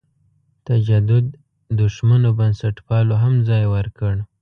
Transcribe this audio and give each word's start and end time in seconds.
تجدد 0.67 1.25
دښمنو 1.79 2.29
بنسټپالو 2.39 3.15
هم 3.23 3.33
ځای 3.49 3.63
ورکړ. 3.75 4.13